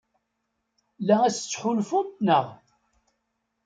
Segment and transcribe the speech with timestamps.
[1.05, 2.45] La as-tettḥulfum, naɣ?